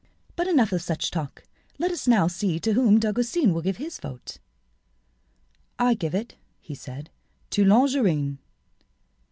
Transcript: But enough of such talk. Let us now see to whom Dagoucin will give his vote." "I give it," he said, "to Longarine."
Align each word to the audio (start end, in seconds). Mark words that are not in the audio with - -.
But 0.35 0.47
enough 0.47 0.71
of 0.71 0.81
such 0.81 1.11
talk. 1.11 1.43
Let 1.77 1.91
us 1.91 2.07
now 2.07 2.25
see 2.27 2.59
to 2.61 2.73
whom 2.73 2.99
Dagoucin 2.99 3.53
will 3.53 3.61
give 3.61 3.77
his 3.77 3.99
vote." 3.99 4.39
"I 5.77 5.93
give 5.93 6.15
it," 6.15 6.33
he 6.59 6.73
said, 6.73 7.11
"to 7.51 7.63
Longarine." 7.63 8.39